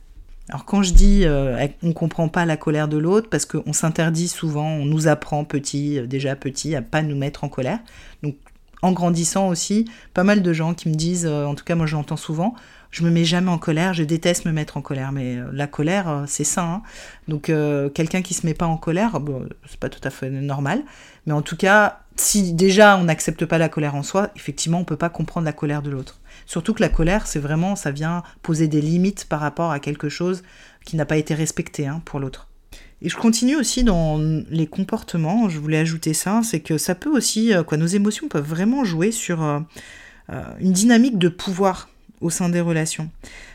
Alors 0.50 0.66
quand 0.66 0.84
je 0.84 0.94
dis 0.94 1.22
euh, 1.24 1.68
on 1.84 1.88
ne 1.88 1.94
comprend 1.94 2.28
pas 2.28 2.46
la 2.46 2.58
colère 2.58 2.88
de 2.88 2.98
l'autre, 2.98 3.30
parce 3.30 3.46
qu'on 3.46 3.74
s'interdit 3.74 4.28
souvent, 4.28 4.68
on 4.68 4.86
nous 4.86 5.08
apprend 5.08 5.46
petit, 5.46 6.00
euh, 6.00 6.06
déjà 6.06 6.36
petit, 6.36 6.76
à 6.76 6.82
pas 6.82 7.02
nous 7.02 7.16
mettre 7.16 7.44
en 7.44 7.50
colère. 7.50 7.80
Donc 8.24 8.36
en 8.82 8.92
grandissant 8.92 9.48
aussi, 9.48 9.90
pas 10.14 10.26
mal 10.26 10.42
de 10.42 10.54
gens 10.54 10.74
qui 10.74 10.90
me 10.90 10.96
disent, 10.96 11.26
euh, 11.26 11.46
en 11.46 11.56
tout 11.56 11.64
cas 11.64 11.76
moi 11.76 11.86
je 11.86 11.96
l'entends 11.96 12.18
souvent, 12.18 12.56
je 12.94 13.04
me 13.04 13.10
mets 13.10 13.26
jamais 13.26 13.50
en 13.50 13.58
colère, 13.58 13.94
je 13.94 14.04
déteste 14.04 14.46
me 14.46 14.52
mettre 14.54 14.78
en 14.78 14.82
colère, 14.82 15.12
mais 15.12 15.38
la 15.52 15.68
colère 15.68 16.24
c'est 16.28 16.46
ça. 16.46 16.64
Hein. 16.64 16.82
Donc 17.28 17.52
quelqu'un 17.94 18.22
qui 18.22 18.34
se 18.34 18.46
met 18.46 18.54
pas 18.54 18.68
en 18.68 18.78
colère, 18.78 19.20
bon, 19.20 19.50
c'est 19.68 19.80
pas 19.80 19.90
tout 19.90 20.00
à 20.04 20.10
fait 20.10 20.30
normal, 20.30 20.84
mais 21.26 21.34
en 21.34 21.42
tout 21.42 21.58
cas 21.58 22.00
si 22.16 22.54
déjà 22.54 22.98
on 22.98 23.06
n'accepte 23.06 23.46
pas 23.46 23.58
la 23.58 23.68
colère 23.68 23.96
en 23.96 24.04
soi, 24.04 24.30
effectivement 24.36 24.80
on 24.80 24.86
peut 24.86 24.96
pas 24.96 25.10
comprendre 25.10 25.46
la 25.46 25.54
colère 25.54 25.82
de 25.82 25.90
l'autre. 25.90 26.20
Surtout 26.46 26.74
que 26.74 26.82
la 26.82 26.90
colère, 26.90 27.28
c'est 27.28 27.40
vraiment, 27.40 27.76
ça 27.76 27.92
vient 27.92 28.24
poser 28.42 28.68
des 28.68 28.82
limites 28.82 29.26
par 29.26 29.40
rapport 29.40 29.72
à 29.72 29.80
quelque 29.80 30.10
chose 30.10 30.44
qui 30.86 30.96
n'a 30.96 31.06
pas 31.06 31.18
été 31.18 31.34
respecté 31.34 31.88
hein, 31.88 32.02
pour 32.06 32.20
l'autre. 32.20 32.50
Et 33.02 33.10
je 33.10 33.18
continue 33.18 33.56
aussi 33.56 33.84
dans 33.84 34.18
les 34.50 34.68
comportements, 34.68 35.50
je 35.50 35.60
voulais 35.60 35.78
ajouter 35.78 36.14
ça, 36.14 36.42
c'est 36.44 36.62
que 36.62 36.78
ça 36.78 36.96
peut 36.96 37.10
aussi, 37.10 37.54
euh, 37.54 37.64
quoi, 37.64 37.78
nos 37.78 37.86
émotions 37.86 38.30
peuvent 38.30 38.48
vraiment 38.48 38.86
jouer 38.86 39.12
sur 39.12 39.44
euh, 39.44 39.60
euh, 40.32 40.42
une 40.62 40.72
dynamique 40.72 41.18
de 41.18 41.28
pouvoir 41.28 41.90
au 42.24 42.30
sein 42.30 42.50
des 42.50 42.62
relations. 42.62 43.10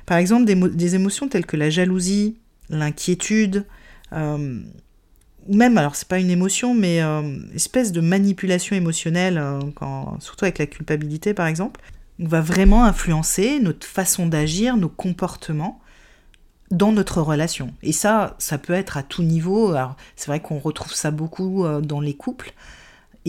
Par 0.06 0.18
exemple, 0.18 0.44
des, 0.44 0.94
émotions 0.94 1.28
telles 1.28 1.46
que 1.46 1.56
la 1.56 1.70
jalousie, 1.70 2.36
l'inquiétude, 2.70 3.64
ou 4.12 5.54
même, 5.54 5.78
alors 5.78 5.96
c'est 5.96 6.08
pas 6.08 6.18
une 6.18 6.30
émotion, 6.30 6.74
mais 6.74 7.00
une 7.00 7.50
espèce 7.54 7.92
de 7.92 8.00
manipulation 8.00 8.76
émotionnelle, 8.76 9.42
quand, 9.74 10.20
surtout 10.20 10.44
avec 10.44 10.58
la 10.58 10.66
culpabilité 10.66 11.34
par 11.34 11.46
exemple, 11.46 11.80
va 12.18 12.40
vraiment 12.40 12.84
influencer 12.84 13.60
notre 13.60 13.86
façon 13.86 14.26
d'agir, 14.26 14.76
nos 14.76 14.88
comportements 14.88 15.80
dans 16.70 16.92
notre 16.92 17.22
relation. 17.22 17.72
Et 17.82 17.92
ça, 17.92 18.36
ça 18.38 18.58
peut 18.58 18.72
être 18.72 18.96
à 18.96 19.02
tout 19.02 19.22
niveau. 19.22 19.74
c'est 20.16 20.26
vrai 20.26 20.40
qu'on 20.40 20.58
retrouve 20.58 20.94
ça 20.94 21.10
beaucoup 21.10 21.64
euh, 21.64 21.80
dans 21.80 22.00
les 22.00 22.14
couples. 22.14 22.52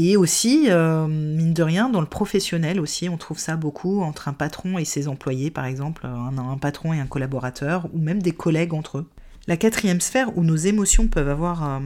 Et 0.01 0.15
aussi, 0.15 0.67
euh, 0.69 1.07
mine 1.07 1.53
de 1.53 1.61
rien, 1.61 1.89
dans 1.89 1.99
le 1.99 2.07
professionnel 2.07 2.79
aussi, 2.79 3.09
on 3.09 3.17
trouve 3.17 3.37
ça 3.37 3.57
beaucoup 3.57 4.01
entre 4.01 4.29
un 4.29 4.33
patron 4.33 4.77
et 4.77 4.85
ses 4.85 5.09
employés, 5.09 5.51
par 5.51 5.65
exemple, 5.65 6.05
un, 6.05 6.57
patron 6.57 6.93
et 6.93 7.01
un 7.01 7.05
collaborateur, 7.05 7.85
ou 7.93 7.97
même 7.99 8.21
des 8.21 8.31
collègues 8.31 8.73
entre 8.73 8.99
eux. 8.99 9.09
La 9.47 9.57
quatrième 9.57 9.99
sphère 9.99 10.37
où 10.37 10.43
nos 10.45 10.55
émotions 10.55 11.09
peuvent 11.09 11.27
avoir 11.27 11.67
euh, 11.67 11.79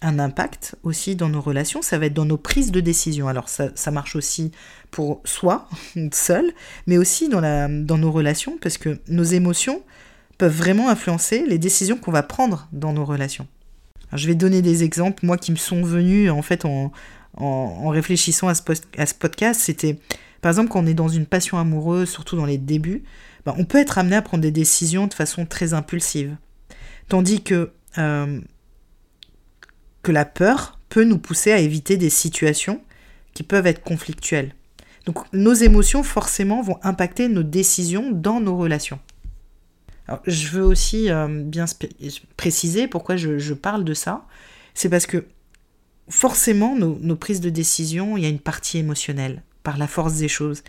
un 0.00 0.18
impact 0.18 0.76
aussi 0.84 1.16
dans 1.16 1.28
nos 1.28 1.42
relations, 1.42 1.82
ça 1.82 1.98
va 1.98 2.06
être 2.06 2.14
dans 2.14 2.24
nos 2.24 2.38
prises 2.38 2.72
de 2.72 2.80
décision. 2.80 3.28
Alors 3.28 3.50
ça, 3.50 3.90
marche 3.90 4.16
aussi 4.16 4.52
pour 4.90 5.20
soi, 5.26 5.68
seul, 6.12 6.52
mais 6.86 6.96
aussi 6.96 7.28
dans, 7.28 7.40
la, 7.40 7.68
dans 7.68 7.98
nos 7.98 8.10
relations, 8.10 8.56
parce 8.58 8.78
que 8.78 9.00
nos 9.08 9.24
émotions 9.24 9.82
peuvent 10.38 10.56
vraiment 10.56 10.88
influencer 10.88 11.44
les 11.46 11.58
décisions 11.58 11.98
qu'on 11.98 12.10
va 12.10 12.22
prendre 12.22 12.68
dans 12.72 12.94
nos 12.94 13.04
relations. 13.04 13.46
je 14.14 14.26
vais 14.26 14.34
donner 14.34 14.62
des 14.62 14.82
exemples, 14.82 15.26
moi 15.26 15.36
qui 15.36 15.52
me 15.52 15.58
sont 15.58 15.82
venus 15.82 16.30
en 16.30 16.40
fait 16.40 16.64
en, 16.64 16.90
en, 17.40 17.88
réfléchissant 17.88 18.48
à 18.48 18.54
ce, 18.54 18.62
podcast, 19.18 19.60
c'était 19.60 19.98
par 20.40 20.50
exemple 20.50 20.70
quand 20.70 20.82
on 20.82 20.86
est 20.86 20.94
dans 20.94 21.08
une 21.08 21.26
passion 21.26 21.58
amoureuse, 21.58 22.08
surtout 22.08 22.36
dans 22.36 22.46
les 22.46 22.58
débuts, 22.58 23.02
ben, 23.44 23.54
on 23.58 23.64
peut 23.64 23.78
être 23.78 23.98
amené 23.98 24.16
à 24.16 24.22
prendre 24.22 24.42
des 24.42 24.50
décisions 24.50 25.06
de 25.06 25.14
façon 25.14 25.46
très 25.46 25.74
impulsive. 25.74 26.36
Tandis 27.08 27.42
que 27.42 27.70
euh, 27.98 28.40
que 30.02 30.12
la 30.12 30.24
peur 30.24 30.78
peut 30.88 31.04
nous 31.04 31.18
pousser 31.18 31.52
à 31.52 31.58
éviter 31.58 31.96
des 31.96 32.10
situations 32.10 32.80
qui 33.34 33.42
peuvent 33.42 33.66
être 33.66 33.82
conflictuelles. 33.82 34.54
Donc 35.06 35.18
nos 35.32 35.52
émotions 35.52 36.02
forcément 36.02 36.62
vont 36.62 36.78
impacter 36.82 37.28
nos 37.28 37.42
décisions 37.42 38.10
dans 38.10 38.40
nos 38.40 38.56
relations. 38.56 38.98
je 40.26 40.48
veux 40.48 40.64
aussi 40.64 41.10
euh, 41.10 41.28
bien 41.28 41.64
préciser 42.36 42.88
pourquoi 42.88 43.16
je, 43.16 43.54
parle 43.54 43.84
de 43.84 43.94
ça. 43.94 44.26
C'est 44.74 44.88
parce 44.88 45.06
que 45.06 45.26
forcément, 46.10 46.76
nos, 46.76 47.16
prises 47.16 47.40
de 47.40 47.50
décision, 47.50 48.16
il 48.16 48.22
y 48.22 48.26
a 48.26 48.28
une 48.28 48.40
partie 48.40 48.78
émotionnelle, 48.78 49.42
par 49.62 49.78
la 49.78 49.86
force 49.86 50.14
des 50.14 50.28
choses. 50.28 50.62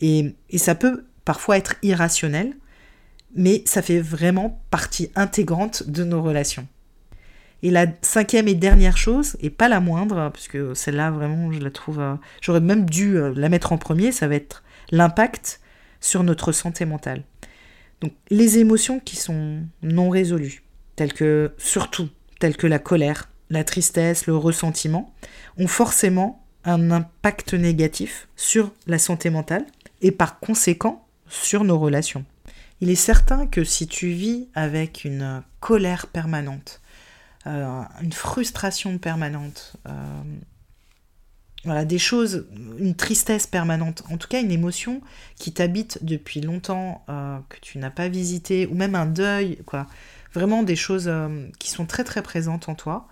et 0.00 0.34
ça 0.56 0.74
peut 0.74 1.04
parfois 1.24 1.56
être 1.56 1.76
irrationnel, 1.82 2.54
mais 3.34 3.62
ça 3.64 3.82
fait 3.82 4.00
vraiment 4.00 4.62
partie 4.70 5.10
intégrante 5.14 5.88
de 5.88 6.04
nos 6.04 6.22
relations. 6.22 6.66
Et 7.62 7.70
la 7.70 7.86
cinquième 8.02 8.48
et 8.48 8.54
dernière 8.54 8.96
chose, 8.96 9.36
et 9.40 9.48
pas 9.48 9.68
la 9.68 9.80
moindre, 9.80 10.30
puisque 10.32 10.74
celle-là 10.74 11.10
vraiment 11.12 11.52
je 11.52 11.60
la 11.60 11.70
trouve, 11.70 12.00
euh, 12.00 12.14
j'aurais 12.40 12.60
même 12.60 12.88
dû 12.88 13.16
euh, 13.16 13.32
la 13.36 13.48
mettre 13.48 13.72
en 13.72 13.78
premier, 13.78 14.10
ça 14.10 14.26
va 14.26 14.34
être 14.34 14.64
l'impact 14.90 15.60
sur 16.00 16.24
notre 16.24 16.50
santé 16.50 16.84
mentale. 16.84 17.22
Donc 18.00 18.12
les 18.30 18.58
émotions 18.58 18.98
qui 18.98 19.14
sont 19.14 19.60
non 19.82 20.10
résolues, 20.10 20.64
telles 20.96 21.12
que 21.12 21.52
surtout 21.56 22.08
telles 22.40 22.56
que 22.56 22.66
la 22.66 22.80
colère, 22.80 23.30
la 23.52 23.64
tristesse, 23.64 24.26
le 24.26 24.36
ressentiment, 24.36 25.14
ont 25.58 25.68
forcément 25.68 26.44
un 26.64 26.90
impact 26.90 27.54
négatif 27.54 28.28
sur 28.36 28.72
la 28.86 28.98
santé 28.98 29.30
mentale 29.30 29.66
et 30.00 30.10
par 30.10 30.40
conséquent 30.40 31.06
sur 31.28 31.64
nos 31.64 31.78
relations. 31.78 32.24
Il 32.80 32.90
est 32.90 32.96
certain 32.96 33.46
que 33.46 33.62
si 33.62 33.86
tu 33.86 34.08
vis 34.08 34.48
avec 34.54 35.04
une 35.04 35.42
colère 35.60 36.06
permanente, 36.06 36.80
euh, 37.46 37.82
une 38.02 38.12
frustration 38.12 38.98
permanente, 38.98 39.74
euh, 39.86 40.22
voilà, 41.64 41.84
des 41.84 41.98
choses, 41.98 42.46
une 42.78 42.94
tristesse 42.94 43.46
permanente, 43.46 44.02
en 44.10 44.16
tout 44.16 44.28
cas 44.28 44.40
une 44.40 44.50
émotion 44.50 45.00
qui 45.36 45.52
t'habite 45.52 45.98
depuis 46.02 46.40
longtemps, 46.40 47.04
euh, 47.08 47.38
que 47.48 47.58
tu 47.60 47.78
n'as 47.78 47.90
pas 47.90 48.08
visité, 48.08 48.66
ou 48.66 48.74
même 48.74 48.94
un 48.94 49.06
deuil, 49.06 49.58
quoi. 49.66 49.86
Vraiment 50.34 50.62
des 50.62 50.76
choses 50.76 51.12
qui 51.58 51.68
sont 51.70 51.84
très 51.84 52.04
très 52.04 52.22
présentes 52.22 52.70
en 52.70 52.74
toi, 52.74 53.06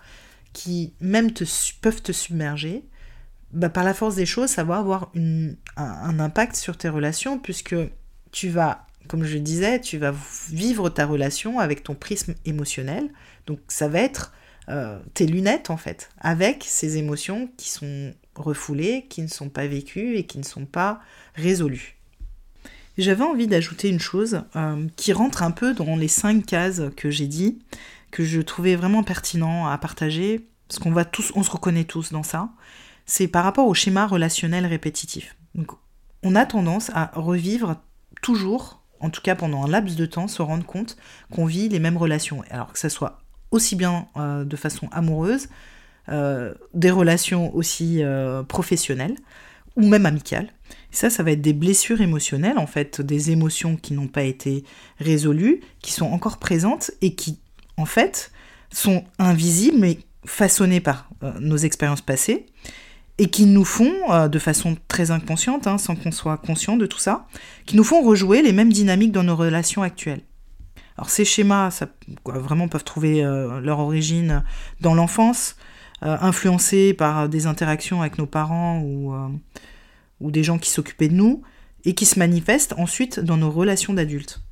qui 0.53 0.93
même 0.99 1.31
te, 1.31 1.43
peuvent 1.81 2.01
te 2.01 2.11
submerger. 2.11 2.83
Bah, 3.51 3.69
par 3.69 3.83
la 3.83 3.93
force 3.93 4.15
des 4.15 4.25
choses, 4.25 4.49
ça 4.49 4.63
va 4.63 4.77
avoir 4.77 5.11
un, 5.15 5.49
un, 5.75 6.19
impact 6.19 6.55
sur 6.55 6.77
tes 6.77 6.89
relations, 6.89 7.37
puisque 7.37 7.75
tu 8.31 8.49
vas, 8.49 8.87
comme 9.07 9.23
je 9.23 9.37
disais, 9.37 9.81
tu 9.81 9.97
vas 9.97 10.13
vivre 10.49 10.89
ta 10.89 11.05
relation 11.05 11.59
avec 11.59 11.83
ton 11.83 11.95
prisme 11.95 12.35
émotionnel, 12.45 13.11
donc 13.47 13.59
ça 13.67 13.89
va 13.89 13.99
être 13.99 14.31
euh, 14.69 14.99
tes 15.13 15.25
lunettes 15.25 15.69
en 15.69 15.77
fait, 15.77 16.09
avec 16.19 16.63
ces 16.65 16.97
émotions 16.97 17.49
qui 17.57 17.69
sont 17.69 18.13
refoulées, 18.35 19.05
qui 19.09 19.21
ne 19.21 19.27
sont 19.27 19.49
pas 19.49 19.67
vécues 19.67 20.15
et 20.15 20.25
qui 20.25 20.37
ne 20.37 20.43
sont 20.43 20.65
pas 20.65 21.01
résolues. 21.35 21.97
J'avais 22.97 23.23
envie 23.23 23.47
d'ajouter 23.47 23.89
une 23.89 23.99
chose 23.99 24.43
euh, 24.55 24.87
qui 24.95 25.13
rentre 25.13 25.43
un 25.43 25.51
peu 25.51 25.73
dans 25.73 25.95
les 25.95 26.07
cinq 26.07 26.45
cases 26.45 26.83
que 26.95 27.09
j'ai 27.09 27.27
dit, 27.27 27.59
que 28.11 28.23
je 28.23 28.41
trouvais 28.41 28.75
vraiment 28.75 29.03
pertinent 29.03 29.67
à 29.67 29.77
partager, 29.77 30.47
parce 30.67 30.79
qu'on 30.79 30.91
va 30.91 31.05
tous, 31.05 31.31
on 31.35 31.43
se 31.43 31.51
reconnaît 31.51 31.85
tous 31.85 32.11
dans 32.11 32.23
ça. 32.23 32.49
C'est 33.05 33.27
par 33.27 33.43
rapport 33.43 33.67
au 33.67 33.73
schéma 33.73 34.07
relationnel 34.07 34.65
répétitif. 34.65 35.35
Donc, 35.55 35.71
on 36.23 36.35
a 36.35 36.45
tendance 36.45 36.91
à 36.93 37.11
revivre 37.15 37.77
toujours, 38.21 38.83
en 38.99 39.09
tout 39.09 39.21
cas 39.21 39.35
pendant 39.35 39.65
un 39.65 39.67
laps 39.67 39.95
de 39.95 40.05
temps, 40.05 40.27
se 40.27 40.41
rendre 40.41 40.65
compte 40.65 40.97
qu'on 41.31 41.45
vit 41.45 41.67
les 41.67 41.79
mêmes 41.79 41.97
relations. 41.97 42.43
Alors 42.49 42.71
que 42.71 42.79
ce 42.79 42.89
soit 42.89 43.19
aussi 43.49 43.75
bien 43.75 44.07
euh, 44.17 44.43
de 44.45 44.55
façon 44.55 44.87
amoureuse, 44.91 45.49
euh, 46.09 46.53
des 46.73 46.91
relations 46.91 47.53
aussi 47.55 48.03
euh, 48.03 48.43
professionnelles 48.43 49.15
ou 49.75 49.87
même 49.87 50.05
amicales. 50.05 50.49
ça, 50.91 51.09
ça 51.09 51.23
va 51.23 51.31
être 51.31 51.41
des 51.41 51.53
blessures 51.53 52.01
émotionnelles, 52.01 52.57
en 52.57 52.67
fait, 52.67 52.99
des 52.99 53.31
émotions 53.31 53.77
qui 53.77 53.93
n'ont 53.93 54.09
pas 54.09 54.23
été 54.23 54.65
résolues, 54.99 55.61
qui 55.81 55.93
sont 55.93 56.07
encore 56.07 56.39
présentes 56.39 56.91
et 57.01 57.15
qui, 57.15 57.39
en 57.81 57.85
fait, 57.85 58.31
sont 58.71 59.03
invisibles 59.19 59.79
mais 59.79 59.99
façonnées 60.25 60.79
par 60.79 61.09
nos 61.39 61.57
expériences 61.57 62.01
passées 62.01 62.45
et 63.17 63.29
qui 63.29 63.45
nous 63.45 63.65
font, 63.65 63.91
de 64.29 64.39
façon 64.39 64.77
très 64.87 65.11
inconsciente, 65.11 65.67
hein, 65.67 65.77
sans 65.77 65.95
qu'on 65.95 66.11
soit 66.11 66.37
conscient 66.37 66.77
de 66.77 66.85
tout 66.85 66.99
ça, 66.99 67.27
qui 67.65 67.75
nous 67.75 67.83
font 67.83 68.01
rejouer 68.01 68.41
les 68.41 68.53
mêmes 68.53 68.71
dynamiques 68.71 69.11
dans 69.11 69.23
nos 69.23 69.35
relations 69.35 69.83
actuelles. 69.83 70.21
Alors 70.97 71.09
ces 71.09 71.25
schémas, 71.25 71.83
vraiment 72.25 72.67
peuvent 72.67 72.83
trouver 72.83 73.23
euh, 73.23 73.59
leur 73.59 73.79
origine 73.79 74.43
dans 74.81 74.93
l'enfance, 74.93 75.55
euh, 76.03 76.17
influencés 76.21 76.93
par 76.93 77.29
des 77.29 77.47
interactions 77.47 78.01
avec 78.01 78.17
nos 78.17 78.25
parents 78.25 78.83
euh, 78.85 79.27
ou 80.19 80.31
des 80.31 80.43
gens 80.43 80.57
qui 80.57 80.69
s'occupaient 80.69 81.09
de 81.09 81.15
nous, 81.15 81.41
et 81.85 81.95
qui 81.95 82.05
se 82.05 82.19
manifestent 82.19 82.73
ensuite 82.77 83.19
dans 83.19 83.37
nos 83.37 83.49
relations 83.49 83.93
d'adultes. 83.93 84.43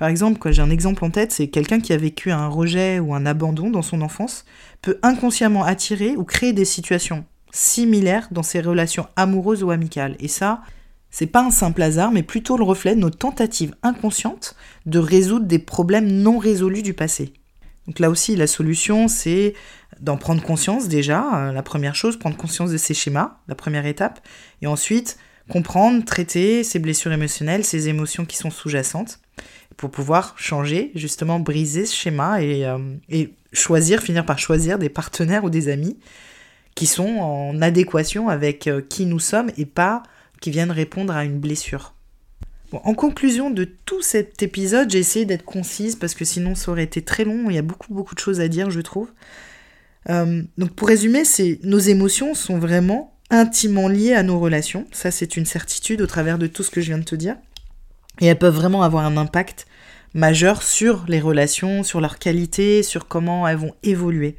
Par 0.00 0.08
exemple, 0.08 0.50
j'ai 0.50 0.62
un 0.62 0.70
exemple 0.70 1.04
en 1.04 1.10
tête, 1.10 1.30
c'est 1.30 1.48
quelqu'un 1.48 1.78
qui 1.78 1.92
a 1.92 1.98
vécu 1.98 2.30
un 2.30 2.46
rejet 2.46 3.00
ou 3.00 3.14
un 3.14 3.26
abandon 3.26 3.68
dans 3.68 3.82
son 3.82 4.00
enfance 4.00 4.46
peut 4.80 4.98
inconsciemment 5.02 5.62
attirer 5.62 6.16
ou 6.16 6.24
créer 6.24 6.54
des 6.54 6.64
situations 6.64 7.26
similaires 7.52 8.28
dans 8.30 8.42
ses 8.42 8.62
relations 8.62 9.08
amoureuses 9.16 9.62
ou 9.62 9.70
amicales. 9.70 10.16
Et 10.18 10.28
ça, 10.28 10.62
c'est 11.10 11.26
pas 11.26 11.44
un 11.44 11.50
simple 11.50 11.82
hasard, 11.82 12.12
mais 12.12 12.22
plutôt 12.22 12.56
le 12.56 12.64
reflet 12.64 12.94
de 12.94 13.00
nos 13.00 13.10
tentatives 13.10 13.74
inconscientes 13.82 14.56
de 14.86 14.98
résoudre 14.98 15.44
des 15.44 15.58
problèmes 15.58 16.10
non 16.10 16.38
résolus 16.38 16.80
du 16.80 16.94
passé. 16.94 17.34
Donc 17.86 17.98
là 17.98 18.08
aussi, 18.08 18.36
la 18.36 18.46
solution, 18.46 19.06
c'est 19.06 19.52
d'en 20.00 20.16
prendre 20.16 20.42
conscience 20.42 20.88
déjà, 20.88 21.48
euh, 21.48 21.52
la 21.52 21.62
première 21.62 21.94
chose, 21.94 22.18
prendre 22.18 22.38
conscience 22.38 22.70
de 22.70 22.78
ces 22.78 22.94
schémas, 22.94 23.36
la 23.48 23.54
première 23.54 23.84
étape, 23.84 24.26
et 24.62 24.66
ensuite 24.66 25.18
comprendre, 25.50 26.02
traiter 26.06 26.64
ces 26.64 26.78
blessures 26.78 27.12
émotionnelles, 27.12 27.64
ces 27.64 27.88
émotions 27.90 28.24
qui 28.24 28.38
sont 28.38 28.50
sous-jacentes, 28.50 29.20
pour 29.76 29.90
pouvoir 29.90 30.34
changer, 30.36 30.90
justement 30.94 31.40
briser 31.40 31.86
ce 31.86 31.94
schéma 31.94 32.42
et, 32.42 32.66
euh, 32.66 32.78
et 33.08 33.32
choisir, 33.52 34.02
finir 34.02 34.26
par 34.26 34.38
choisir 34.38 34.78
des 34.78 34.88
partenaires 34.88 35.44
ou 35.44 35.50
des 35.50 35.68
amis 35.68 35.98
qui 36.74 36.86
sont 36.86 37.18
en 37.18 37.60
adéquation 37.62 38.28
avec 38.28 38.66
euh, 38.66 38.80
qui 38.80 39.06
nous 39.06 39.18
sommes 39.18 39.50
et 39.56 39.66
pas 39.66 40.02
qui 40.40 40.50
viennent 40.50 40.70
répondre 40.70 41.14
à 41.14 41.24
une 41.24 41.38
blessure. 41.38 41.94
en 42.72 42.94
conclusion 42.94 43.50
de 43.50 43.64
tout 43.64 44.00
cet 44.00 44.42
épisode, 44.42 44.90
j'ai 44.90 44.98
essayé 44.98 45.24
d'être 45.24 45.44
concise 45.44 45.96
parce 45.96 46.14
que 46.14 46.24
sinon 46.24 46.54
ça 46.54 46.70
aurait 46.70 46.84
été 46.84 47.02
très 47.02 47.24
long. 47.24 47.50
Il 47.50 47.56
y 47.56 47.58
a 47.58 47.62
beaucoup 47.62 47.92
beaucoup 47.92 48.14
de 48.14 48.20
choses 48.20 48.40
à 48.40 48.48
dire, 48.48 48.70
je 48.70 48.80
trouve. 48.80 49.10
Euh, 50.08 50.42
donc 50.56 50.70
pour 50.70 50.88
résumer, 50.88 51.24
nos 51.62 51.78
émotions 51.78 52.34
sont 52.34 52.58
vraiment 52.58 53.14
intimement 53.30 53.88
liées 53.88 54.14
à 54.14 54.22
nos 54.22 54.38
relations. 54.38 54.86
Ça, 54.92 55.10
c'est 55.10 55.36
une 55.36 55.46
certitude 55.46 56.00
au 56.00 56.06
travers 56.06 56.38
de 56.38 56.46
tout 56.46 56.62
ce 56.62 56.70
que 56.70 56.80
je 56.80 56.86
viens 56.86 56.98
de 56.98 57.04
te 57.04 57.14
dire. 57.14 57.36
Et 58.20 58.26
elles 58.26 58.38
peuvent 58.38 58.54
vraiment 58.54 58.82
avoir 58.82 59.04
un 59.04 59.16
impact 59.16 59.66
majeur 60.14 60.62
sur 60.62 61.04
les 61.08 61.20
relations, 61.20 61.82
sur 61.82 62.00
leur 62.00 62.18
qualité, 62.18 62.82
sur 62.82 63.08
comment 63.08 63.46
elles 63.46 63.56
vont 63.56 63.74
évoluer. 63.82 64.36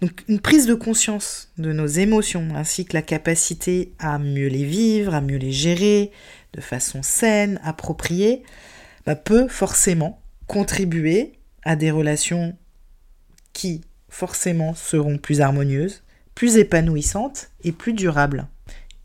Donc 0.00 0.22
une 0.28 0.40
prise 0.40 0.66
de 0.66 0.74
conscience 0.74 1.50
de 1.58 1.72
nos 1.72 1.86
émotions 1.86 2.48
ainsi 2.54 2.84
que 2.84 2.94
la 2.94 3.02
capacité 3.02 3.92
à 3.98 4.18
mieux 4.18 4.46
les 4.46 4.64
vivre, 4.64 5.14
à 5.14 5.20
mieux 5.20 5.38
les 5.38 5.50
gérer 5.50 6.12
de 6.54 6.60
façon 6.60 7.02
saine, 7.02 7.60
appropriée, 7.64 8.44
bah, 9.06 9.16
peut 9.16 9.48
forcément 9.48 10.22
contribuer 10.46 11.32
à 11.64 11.76
des 11.76 11.90
relations 11.90 12.56
qui 13.52 13.82
forcément 14.08 14.74
seront 14.74 15.18
plus 15.18 15.40
harmonieuses, 15.40 16.02
plus 16.34 16.56
épanouissantes 16.56 17.50
et 17.64 17.72
plus 17.72 17.92
durables. 17.92 18.46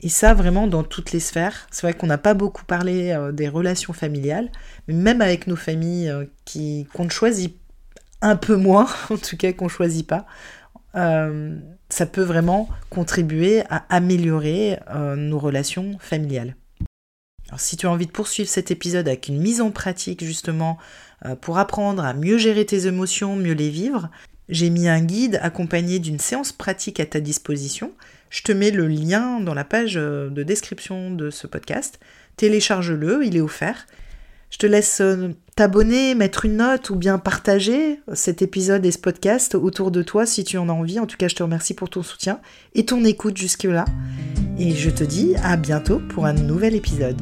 Et 0.03 0.09
ça, 0.09 0.33
vraiment, 0.33 0.67
dans 0.67 0.83
toutes 0.83 1.13
les 1.13 1.21
sphères. 1.21 1.65
C'est 1.71 1.87
vrai 1.87 1.93
qu'on 1.93 2.07
n'a 2.07 2.17
pas 2.17 2.33
beaucoup 2.33 2.65
parlé 2.65 3.11
euh, 3.11 3.31
des 3.31 3.47
relations 3.47 3.93
familiales, 3.93 4.51
mais 4.87 4.93
même 4.93 5.21
avec 5.21 5.47
nos 5.47 5.55
familles 5.55 6.09
euh, 6.09 6.25
qui 6.43 6.87
qu'on 6.93 7.07
choisit 7.07 7.55
un 8.21 8.35
peu 8.35 8.57
moins, 8.57 8.87
en 9.09 9.17
tout 9.17 9.37
cas 9.37 9.53
qu'on 9.53 9.69
choisit 9.69 10.05
pas, 10.05 10.25
euh, 10.95 11.57
ça 11.87 12.05
peut 12.05 12.21
vraiment 12.21 12.67
contribuer 12.89 13.61
à 13.69 13.85
améliorer 13.89 14.77
nos 15.15 15.39
relations 15.39 15.97
familiales. 15.99 16.55
Alors, 17.47 17.59
si 17.59 17.77
tu 17.77 17.85
as 17.85 17.91
envie 17.91 18.07
de 18.07 18.11
poursuivre 18.11 18.49
cet 18.49 18.71
épisode 18.71 19.07
avec 19.07 19.27
une 19.27 19.39
mise 19.39 19.61
en 19.61 19.71
pratique 19.71 20.23
justement 20.23 20.79
pour 21.41 21.59
apprendre 21.59 22.03
à 22.03 22.13
mieux 22.13 22.39
gérer 22.39 22.65
tes 22.65 22.87
émotions, 22.87 23.35
mieux 23.35 23.53
les 23.53 23.69
vivre, 23.69 24.09
j'ai 24.49 24.69
mis 24.69 24.87
un 24.87 25.01
guide 25.01 25.39
accompagné 25.41 25.99
d'une 25.99 26.19
séance 26.19 26.51
pratique 26.51 26.99
à 26.99 27.05
ta 27.05 27.19
disposition. 27.19 27.91
Je 28.29 28.41
te 28.41 28.51
mets 28.51 28.71
le 28.71 28.87
lien 28.87 29.39
dans 29.39 29.53
la 29.53 29.63
page 29.63 29.93
euh, 29.95 30.29
de 30.29 30.43
description 30.43 31.11
de 31.11 31.29
ce 31.29 31.47
podcast. 31.47 31.99
Télécharge-le, 32.35 33.25
il 33.25 33.37
est 33.37 33.41
offert. 33.41 33.85
Je 34.49 34.57
te 34.57 34.65
laisse 34.67 35.01
euh, 35.01 35.29
t'abonner, 35.55 36.15
mettre 36.15 36.45
une 36.45 36.57
note 36.57 36.89
ou 36.89 36.95
bien 36.95 37.19
partager 37.19 37.99
cet 38.13 38.41
épisode 38.41 38.85
et 38.85 38.91
ce 38.91 38.97
podcast 38.97 39.55
autour 39.55 39.91
de 39.91 40.03
toi 40.03 40.25
si 40.25 40.43
tu 40.43 40.57
en 40.57 40.69
as 40.69 40.73
envie. 40.73 40.99
En 40.99 41.05
tout 41.05 41.17
cas, 41.17 41.27
je 41.27 41.35
te 41.35 41.43
remercie 41.43 41.73
pour 41.73 41.89
ton 41.89 42.03
soutien 42.03 42.39
et 42.75 42.85
ton 42.85 43.05
écoute 43.05 43.37
jusque-là. 43.37 43.85
Et 44.57 44.71
je 44.71 44.89
te 44.89 45.03
dis 45.03 45.35
à 45.43 45.57
bientôt 45.57 45.99
pour 46.09 46.25
un 46.25 46.33
nouvel 46.33 46.75
épisode. 46.75 47.21